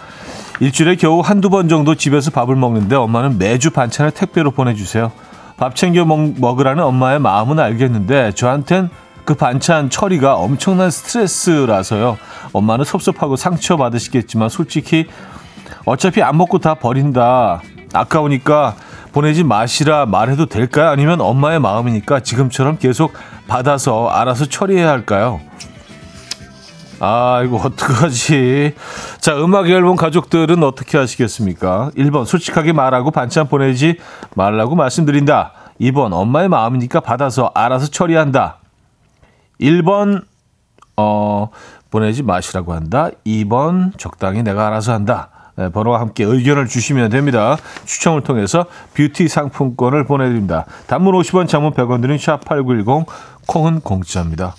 [0.61, 5.13] 일주일에 겨우 한두 번 정도 집에서 밥을 먹는데 엄마는 매주 반찬을 택배로 보내주세요.
[5.59, 8.89] 밥 챙겨 먹, 먹으라는 엄마의 마음은 알겠는데 저한텐
[9.27, 12.17] 그 반찬 처리가 엄청난 스트레스라서요.
[12.55, 15.07] 엄마는 섭섭하고 상처받으시겠지만 솔직히
[15.85, 17.63] 어차피 안 먹고 다 버린다.
[17.93, 18.77] 아까우니까
[19.13, 20.89] 보내지 마시라 말해도 될까요?
[20.89, 23.13] 아니면 엄마의 마음이니까 지금처럼 계속
[23.47, 25.41] 받아서 알아서 처리해야 할까요?
[27.05, 28.75] 아, 이거 어떡하지?
[29.19, 31.91] 자, 음악 앨범 가족들은 어떻게 하시겠습니까?
[31.97, 33.99] 1번, 솔직하게 말하고 반찬 보내지
[34.37, 35.53] 말라고 말씀드린다.
[35.81, 38.59] 2번, 엄마의 마음이니까 받아서 알아서 처리한다.
[39.61, 40.25] 1번,
[40.97, 41.51] 어,
[41.91, 43.11] 보내지 마시라고 한다.
[43.27, 45.32] 2번, 적당히 내가 알아서 한다.
[45.63, 47.57] 네, 번호와 함께 의견을 주시면 됩니다.
[47.85, 50.67] 추첨을 통해서 뷰티 상품권을 보내드립니다.
[50.89, 53.07] 단문 50원, 장문 100원 드린 샵8910,
[53.47, 54.57] 콩은 공짜입니다.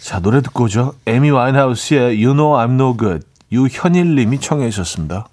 [0.00, 0.94] 자, 노래 듣고 오죠.
[1.06, 3.26] 에미 와인하우스의 You Know I'm No Good.
[3.52, 5.26] 유현일 님이 청해 주셨습니다.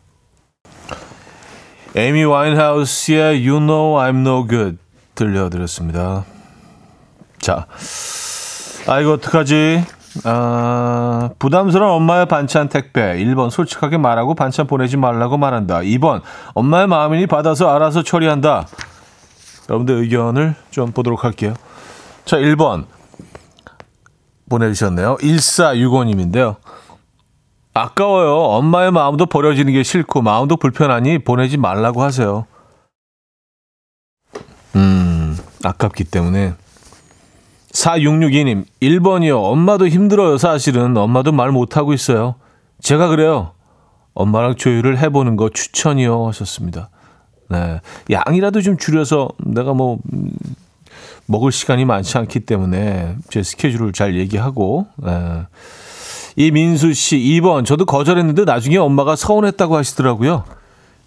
[1.95, 4.77] 에미 와인하우스의 You Know I'm No Good
[5.15, 6.25] 들려드렸습니다.
[7.39, 7.65] 자,
[8.87, 9.85] 아, 이거 어떡하지?
[10.23, 13.17] 아, 부담스러운 엄마의 반찬 택배.
[13.17, 15.79] 1번, 솔직하게 말하고 반찬 보내지 말라고 말한다.
[15.79, 16.21] 2번,
[16.53, 18.67] 엄마의 마음이니 받아서 알아서 처리한다.
[19.69, 21.53] 여러분들 의견을 좀 보도록 할게요.
[22.25, 22.85] 자, 1번.
[24.49, 25.15] 보내주셨네요.
[25.21, 26.57] 1465님인데요.
[27.73, 28.35] 아까워요.
[28.35, 32.45] 엄마의 마음도 버려지는 게 싫고 마음도 불편하니 보내지 말라고 하세요.
[34.75, 36.53] 음, 아깝기 때문에.
[37.73, 39.43] 4662님, 1번이요.
[39.43, 40.95] 엄마도 힘들어요, 사실은.
[40.97, 42.35] 엄마도 말 못하고 있어요.
[42.81, 43.51] 제가 그래요.
[44.13, 46.27] 엄마랑 조율을 해보는 거 추천이요.
[46.27, 46.89] 하셨습니다.
[47.49, 47.79] 네.
[48.09, 50.31] 양이라도 좀 줄여서 내가 뭐, 음,
[51.27, 55.43] 먹을 시간이 많지 않기 때문에 제 스케줄을 잘 얘기하고, 네.
[56.35, 57.65] 이민수 씨, 2번.
[57.65, 60.43] 저도 거절했는데 나중에 엄마가 서운했다고 하시더라고요.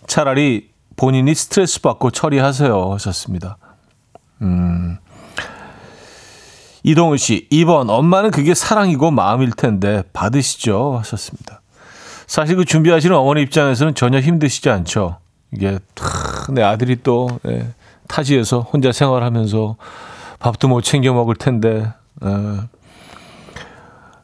[0.07, 2.93] 차라리 본인이 스트레스 받고 처리하세요.
[2.93, 3.57] 하셨습니다.
[4.43, 4.99] 음.
[6.85, 7.89] 이동훈 씨, 2번.
[7.89, 10.99] 엄마는 그게 사랑이고 마음일 텐데 받으시죠.
[10.99, 11.63] 하셨습니다.
[12.27, 15.19] 사실 그 준비하시는 어머니 입장에서는 전혀 힘드시지 않죠.
[15.51, 17.69] 이게 탁, 내 아들이 또 예,
[18.07, 19.77] 타지에서 혼자 생활하면서
[20.41, 22.69] 밥도 못 챙겨 먹을 텐데 어,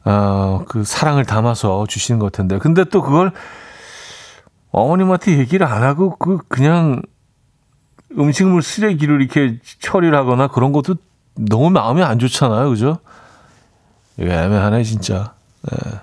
[0.05, 3.33] 어, 그 사랑을 담아서 주시는 것 텐데 근데 또 그걸
[4.70, 7.01] 어머님한테 얘기를 안 하고 그 그냥
[8.18, 10.96] 음식물 쓰레기를 이렇게 처리를 하거나 그런 것도
[11.48, 12.68] 너무 마음이 안 좋잖아요.
[12.70, 12.98] 그죠?
[14.18, 15.33] 이거 애매하네, 진짜.
[15.72, 16.00] 예.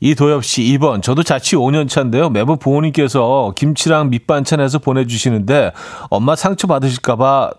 [0.00, 1.02] 이도엽 씨 2번.
[1.02, 2.30] 저도 자취 5년 차인데요.
[2.30, 5.72] 매번 부모님께서 김치랑 밑반찬해서 보내주시는데
[6.10, 7.52] 엄마 상처 받으실까봐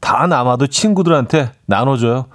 [0.00, 2.26] 다 남아도 친구들한테 나눠줘요.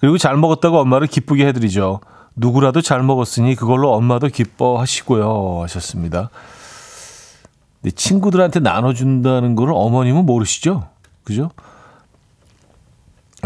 [0.00, 2.00] 그리고 잘 먹었다고 엄마를 기쁘게 해드리죠.
[2.34, 5.60] 누구라도 잘 먹었으니 그걸로 엄마도 기뻐하시고요.
[5.62, 6.28] 하셨습니다.
[7.94, 10.88] 친구들한테 나눠준다는 걸 어머님은 모르시죠?
[11.24, 11.50] 그죠?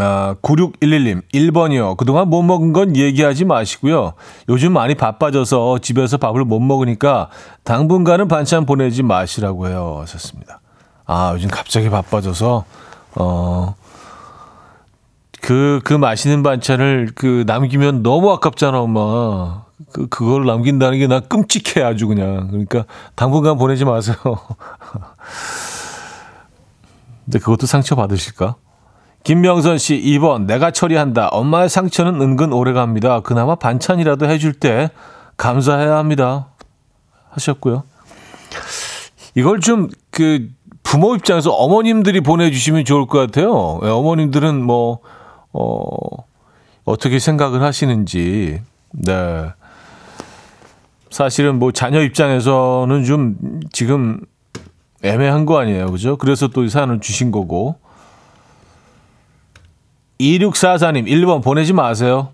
[0.00, 1.96] 아, 9611님, 1번이요.
[1.96, 4.14] 그동안 못 먹은 건 얘기하지 마시고요.
[4.48, 7.28] 요즘 많이 바빠져서 집에서 밥을 못 먹으니까
[7.64, 9.98] 당분간은 반찬 보내지 마시라고 해요.
[10.00, 10.60] 하셨습니다.
[11.06, 12.64] 아, 요즘 갑자기 바빠져서,
[13.16, 13.74] 어,
[15.42, 19.64] 그, 그 맛있는 반찬을 그 남기면 너무 아깝잖아, 엄마.
[19.92, 22.48] 그, 그걸 남긴다는 게 나 끔찍해, 아주 그냥.
[22.48, 22.84] 그러니까
[23.16, 24.16] 당분간 보내지 마세요.
[27.24, 28.54] 근데 그것도 상처 받으실까?
[29.22, 31.28] 김명선 씨 2번 내가 처리한다.
[31.28, 33.20] 엄마의 상처는 은근 오래갑니다.
[33.20, 34.90] 그나마 반찬이라도 해줄 때
[35.36, 36.48] 감사해야 합니다.
[37.30, 37.84] 하셨고요.
[39.34, 40.48] 이걸 좀 그
[40.82, 43.80] 부모 입장에서 어머님들이 보내주시면 좋을 것 같아요.
[43.84, 44.98] 예, 어머님들은 뭐
[45.52, 45.86] 어,
[46.84, 48.60] 어떻게 생각을 하시는지.
[48.92, 49.46] 네.
[51.10, 54.20] 사실은 뭐 자녀 입장에서는 좀 지금
[55.02, 55.90] 애매한 거 아니에요.
[55.90, 56.16] 그죠?
[56.18, 57.76] 그래서 또 이 사연을 주신 거고.
[60.20, 62.28] 2644님, 1번 보내지 마세요.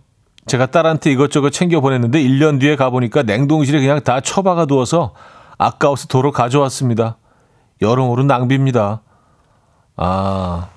[0.47, 5.15] 제가 딸한테 이것저것 챙겨 보냈는데 1년 뒤에 가보니까 냉동실에 그냥 다 처박아 두어서
[5.57, 7.17] 아까워서 도로 가져왔습니다.
[7.81, 9.03] 여러모로 낭비입니다.
[9.97, 10.69] 아,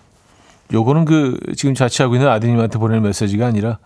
[0.72, 3.80] 요거는 그 지금 자취하고 있는 아드님한테 보내는 메시지가 아니라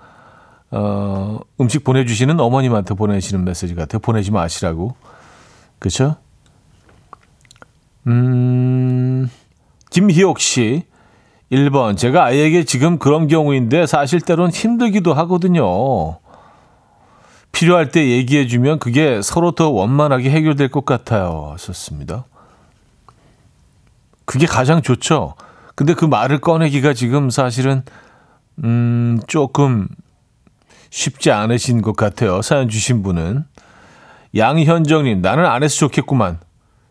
[0.71, 3.99] 어, 음식 보내주시는 어머님한테 보내시는 메시지 같아요.
[3.99, 4.95] 보내지 마시라고.
[5.79, 6.15] 그쵸?
[8.07, 9.29] 음,
[9.91, 10.83] 김희옥 씨.
[11.53, 11.97] 1번.
[11.97, 16.19] 제가 아이에게 지금 그런 경우인데 사실 때론 힘들기도 하거든요.
[17.51, 21.49] 필요할 때 얘기해주면 그게 서로 더 원만하게 해결될 것 같아요.
[21.53, 22.25] 하셨습니다.
[24.25, 25.35] 그게 가장 좋죠.
[25.75, 27.83] 근데 그 말을 꺼내기가 지금 사실은,
[28.63, 29.87] 음, 조금
[30.89, 32.41] 쉽지 않으신 것 같아요.
[32.41, 33.45] 사연 주신 분은.
[34.35, 36.39] 양현정님, 나는 안 해서 좋겠구만.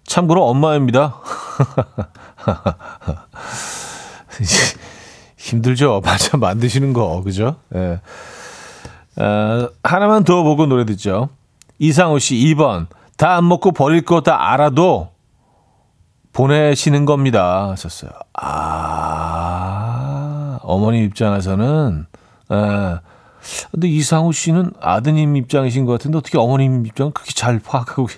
[0.05, 1.21] 참고로 엄마입니다.
[5.37, 6.01] 힘들죠.
[6.03, 7.57] 반찬 만드시는 거, 그죠?
[7.75, 8.01] 예.
[9.23, 11.29] 어, 하나만 더 보고 노래 듣죠.
[11.79, 12.87] 이상호 씨 2번.
[13.17, 15.11] 다 안 먹고 버릴 거 다 알아도
[16.33, 17.69] 보내시는 겁니다.
[17.71, 18.11] 하셨어요.
[18.93, 22.07] 아, 어머님 입장에서는
[22.51, 22.55] 에,
[23.71, 28.15] 근데 이상우 씨는 아드님 입장이신 것 같은데 어떻게 어머님 입장을 그렇게 잘 파악하고 계-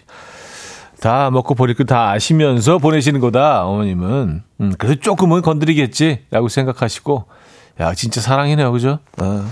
[1.04, 7.24] 다 먹고 버릴 거 다 아시면서 보내시는 거다 어머님은 음, 그래서 조금은 건드리겠지라고 생각하시고
[7.80, 8.98] 야 진짜 사랑이네요 그죠?
[9.20, 9.44] 어.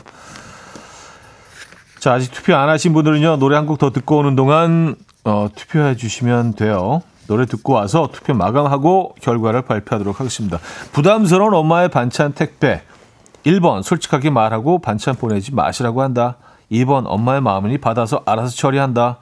[2.00, 5.96] 자 아직 투표 안 하신 분들은요 노래 한 곡 더 듣고 오는 동안 어, 투표해
[5.96, 7.02] 주시면 돼요.
[7.28, 10.58] 노래 듣고 와서 투표 마감하고 결과를 발표하도록 하겠습니다.
[10.92, 12.82] 부담스러운 엄마의 반찬 택배
[13.46, 16.36] 1번 솔직하게 말하고 반찬 보내지 마시라고 한다.
[16.72, 19.18] 2번 엄마의 마음이니 받아서 알아서 처리한다.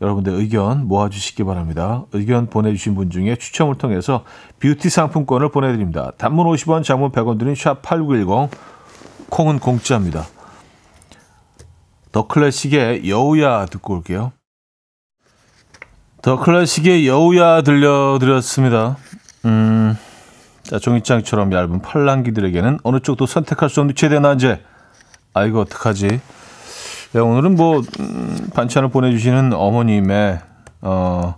[0.00, 2.04] 여러분들 의견 모아주시기 바랍니다.
[2.12, 4.24] 의견 보내주신 분 중에 추첨을 통해서
[4.60, 6.12] 뷰티 상품권을 보내드립니다.
[6.18, 8.50] 단문 50원, 장문 100원 드린 샵8910
[9.30, 10.26] 콩은 공짜입니다.
[12.12, 14.32] 더 클래식의 여우야 듣고 올게요.
[16.22, 18.96] 더 클래식의 여우야 들려드렸습니다.
[19.44, 19.96] 음,
[20.62, 24.62] 자, 종이장처럼 얇은 팔랑귀들에게는 어느 쪽도 선택할 수 없는 최대 난제.
[25.34, 26.20] 아, 이거 어떡하지?
[27.14, 30.40] 네, 오늘은 뭐, 음, 반찬을 보내주시는 어머님의,
[30.80, 31.36] 어,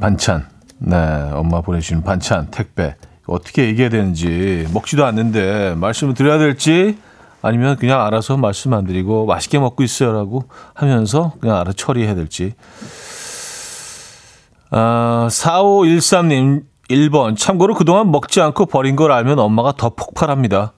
[0.00, 0.46] 반찬.
[0.78, 0.96] 네,
[1.32, 2.94] 엄마 보내주시는 반찬, 택배.
[3.26, 6.96] 어떻게 얘기해야 되는지, 먹지도 않는데, 말씀을 드려야 될지,
[7.42, 12.54] 아니면 그냥 알아서 말씀 안 드리고, 맛있게 먹고 있어요라고 하면서 그냥 알아 처리해야 될지.
[14.70, 17.36] 아, 4513님, 1번.
[17.36, 20.72] 참고로 그동안 먹지 않고 버린 걸 알면 엄마가 더 폭발합니다.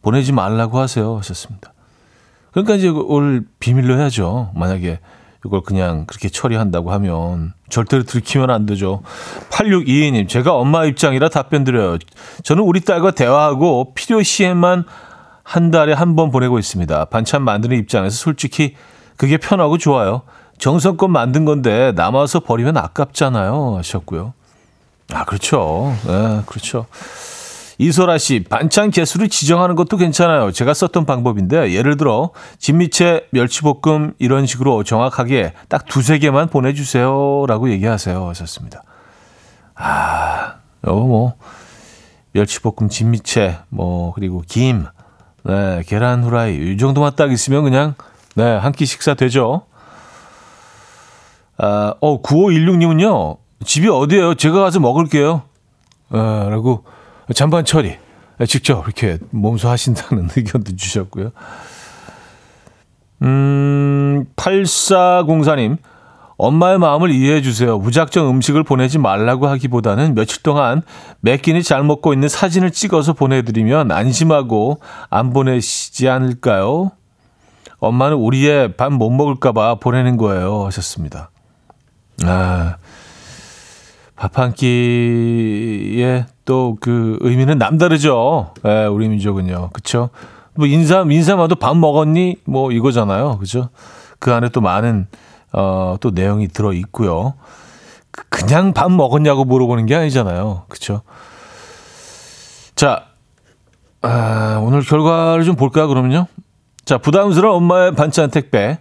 [0.00, 1.16] 보내지 말라고 하세요.
[1.16, 1.72] 하셨습니다.
[2.56, 4.50] 그러니까 이제 이걸 비밀로 해야죠.
[4.54, 4.98] 만약에
[5.44, 9.02] 이걸 그냥 그렇게 처리한다고 하면 절대로 들키면 안 되죠.
[9.50, 11.98] 8622님, 제가 엄마 입장이라 답변 드려요.
[12.44, 14.84] 저는 우리 딸과 대화하고 필요 시에만
[15.42, 17.04] 한 달에 한 번 보내고 있습니다.
[17.06, 18.74] 반찬 만드는 입장에서 솔직히
[19.18, 20.22] 그게 편하고 좋아요.
[20.58, 23.76] 정성껏 만든 건데 남아서 버리면 아깝잖아요.
[23.76, 24.32] 하셨고요.
[25.12, 25.94] 아, 그렇죠.
[26.06, 26.86] 네, 그렇죠.
[27.78, 30.50] 이소라 씨, 반찬 개수를 지정하는 것도 괜찮아요.
[30.50, 37.44] 제가 썼던 방법인데, 예를 들어, 진미채, 멸치볶음, 이런 식으로 정확하게 딱 두세 개만 보내주세요.
[37.46, 38.26] 라고 얘기하세요.
[38.28, 38.82] 하셨습니다.
[39.74, 40.54] 아,
[40.86, 41.34] 요 뭐,
[42.32, 44.86] 멸치볶음, 진미채, 뭐, 그리고 김,
[45.44, 47.94] 네, 계란 후라이, 이 정도만 딱 있으면 그냥,
[48.36, 49.62] 네, 한 끼 식사 되죠.
[51.58, 54.34] 아, 어, 9516님은요, 집이 어디예요?
[54.34, 55.42] 제가 가서 먹을게요.
[56.10, 56.84] 아, 라고,
[57.34, 57.96] 잔반 처리.
[58.46, 61.32] 직접 이렇게 몸소 하신다는 의견도 주셨고요.
[63.22, 65.78] 음, 8404님,
[66.36, 67.78] 엄마의 마음을 이해해 주세요.
[67.78, 70.82] 무작정 음식을 보내지 말라고 하기보다는 며칠 동안
[71.20, 76.90] 몇 끼니 잘 먹고 있는 사진을 찍어서 보내드리면 안심하고 안 보내시지 않을까요?
[77.78, 80.66] 엄마는 우리의 밥 못 먹을까봐 보내는 거예요.
[80.66, 81.30] 하셨습니다.
[82.24, 82.76] 아,
[84.16, 88.54] 밥 한 끼의 또 그 의미는 남다르죠.
[88.64, 89.70] 예, 우리 민족은요.
[89.72, 90.10] 그쵸?
[90.54, 92.36] 뭐 인사, 인사마도 밥 먹었니?
[92.44, 93.38] 뭐 이거잖아요.
[93.38, 93.68] 그죠?
[94.18, 95.06] 그 안에 또 많은,
[95.52, 97.34] 어, 또 내용이 들어 있고요.
[98.10, 100.62] 그- 그냥 밥 먹었냐고 물어보는 게 아니잖아요.
[100.68, 101.02] 그쵸?
[102.74, 103.04] 자,
[104.02, 106.26] 아, 오늘 결과를 좀 볼까요, 그러면요?
[106.84, 108.78] 자, 부담스러운 엄마의 반찬 택배.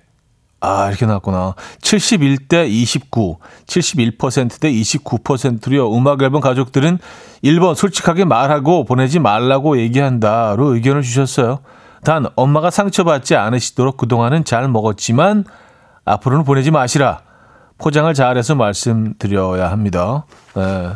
[0.66, 1.54] 아, 이렇게 나왔구나.
[1.82, 5.96] 71대 29, 71%대 29%요.
[5.96, 6.98] 음악 앨범 가족들은
[7.44, 11.60] 1번 솔직하게 말하고 보내지 말라고 얘기한다로 의견을 주셨어요.
[12.04, 15.44] 단, 엄마가 상처받지 않으시도록 그동안은 잘 먹었지만
[16.04, 17.20] 앞으로는 보내지 마시라.
[17.78, 20.26] 포장을 잘해서 말씀드려야 합니다.
[20.56, 20.94] 네.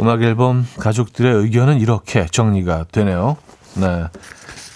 [0.00, 3.36] 음악 앨범 가족들의 의견은 이렇게 정리가 되네요.
[3.74, 4.04] 네.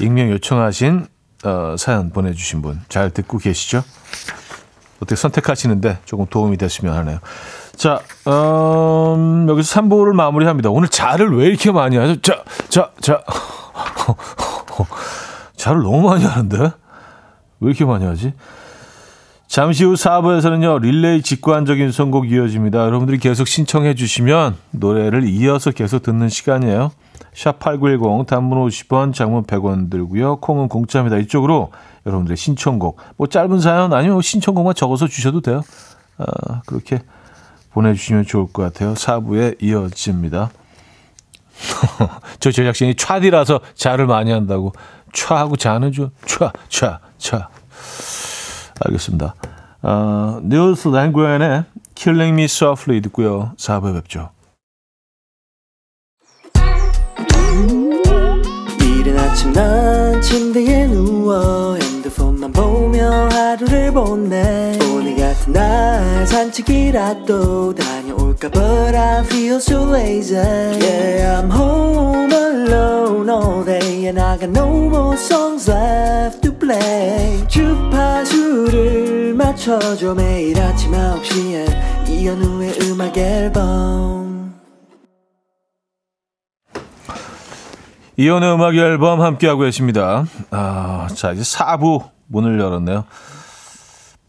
[0.00, 1.06] 익명 요청하신
[1.44, 3.82] 어, 사연 보내주신 분 잘 듣고 계시죠?
[4.96, 7.18] 어떻게 선택하시는데 조금 도움이 됐으면 하네요.
[7.76, 10.70] 자, 음, 여기서 3부를 마무리합니다.
[10.70, 12.20] 오늘 자를 왜 이렇게 많이 하죠?
[12.22, 13.22] 자, 자, 자.
[15.56, 16.58] 자를 너무 많이 하는데?
[17.60, 18.32] 왜 이렇게 많이 하지?
[19.56, 22.78] 잠시 후 4부에서는요, 릴레이 직관적인 선곡 이어집니다.
[22.78, 26.92] 여러분들이 계속 신청해 주시면 노래를 이어서 계속 듣는 시간이에요.
[27.32, 30.40] 샵8910 단문 50원, 장문 100원 들고요.
[30.40, 31.16] 콩은 공짜입니다.
[31.16, 31.72] 이쪽으로
[32.04, 35.62] 여러분들의 신청곡, 뭐 짧은 사연 아니면 뭐 신청곡만 적어서 주셔도 돼요.
[36.18, 37.00] 아, 그렇게
[37.70, 38.92] 보내주시면 좋을 것 같아요.
[38.92, 40.50] 4부에 이어집니다.
[42.40, 44.74] 저 제작진이 촤디라서 자를 많이 한다고
[45.14, 47.55] 촤하고 자는 좀 촤, 촤, 촤.
[48.86, 49.34] 알겠습니다.
[49.82, 51.64] 어, 뉴스 랭구엔의
[51.94, 53.52] Killing Me Softly 듣고요.
[53.56, 54.30] 4부에 뵙죠.
[58.80, 68.96] 이른 아침 난 침대에 누워 핸드폰만 보며 하루를 보내 오늘 같은 날 산책이라도 다녀올까 But
[68.96, 75.16] I feel so lazy Yeah I'm home alone all day And I got no more
[75.16, 84.54] songs left to play 주파수 를 맞춰줘 매일 아침 9시에 이현우의 음악 앨범
[88.16, 90.24] 이연의 음악 앨범 함께하고 계십니다.
[90.50, 93.04] 아, 자, 이제 4부 문을 열었네요.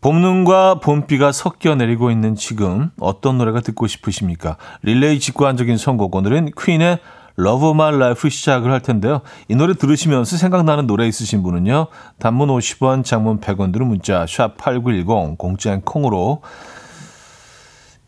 [0.01, 4.57] 봄눈과 봄비가 섞여 내리고 있는 지금 어떤 노래가 듣고 싶으십니까?
[4.81, 6.99] 릴레이 직관적인 선곡 오늘은 퀸의
[7.39, 9.21] Love of My Life 시작을 할 텐데요.
[9.47, 11.87] 이 노래 들으시면서 생각나는 노래 있으신 분은요.
[12.19, 16.41] 단문 50원, 장문 100원 들은 문자 샵 8910 공짜인 콩으로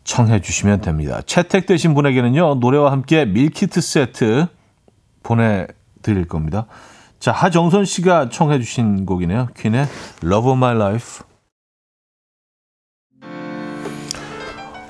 [0.04, 1.20] 청해 주시면 됩니다.
[1.24, 2.56] 채택되신 분에게는요.
[2.56, 4.46] 노래와 함께 밀키트 세트
[5.22, 5.66] 보내
[6.02, 6.66] 드릴 겁니다.
[7.20, 9.48] 자, 하정선 씨가 청해 주신 곡이네요.
[9.56, 9.86] 퀸의
[10.24, 11.29] Love of My Life.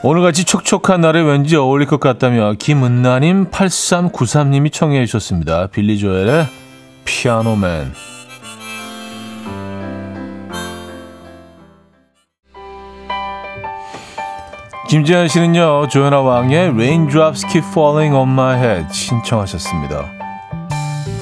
[0.03, 5.67] 오늘같이 촉촉한 날에 왠지 어울릴 것 같다며 김은나님 8393님이 청해 주셨습니다.
[5.67, 6.47] 빌리 조엘의
[7.05, 7.93] 피아노맨.
[14.89, 20.11] 김지현 씨는요, 조연아 왕의 Raindrops Keep Falling on My Head 신청하셨습니다.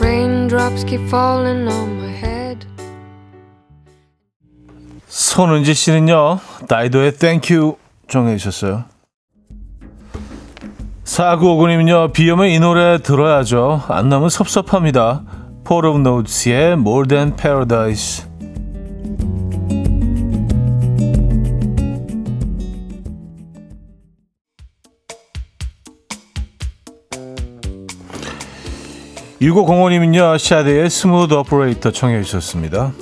[0.00, 2.66] Raindrops keep falling on my head.
[5.08, 7.76] 손은지 씨는요, 다이도의 Thank You
[8.08, 8.84] 정해 주셨어요.
[11.04, 13.82] 4959님은요, 비 오면 이 노래 들어야죠.
[13.88, 15.22] 안 나면 섭섭합니다.
[15.64, 18.26] Port of Notes의 More Than Paradise.
[29.40, 32.92] 유고공원님은요 샤데이의 Smooth Operator 청해 주셨습니다.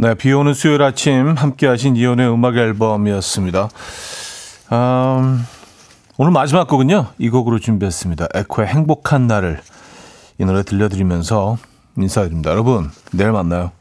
[0.00, 3.68] 네, 비 오는 수요일 아침 함께 하신 이현우의 음악 앨범이었습니다.
[4.70, 5.44] 음,
[6.16, 8.28] 오늘 마지막 곡은요 이 곡으로 준비했습니다.
[8.32, 9.60] 에코의 행복한 나를
[10.38, 11.58] 이 노래 들려드리면서
[11.96, 12.52] 인사드립니다.
[12.52, 13.72] 여러분 내일 만나요.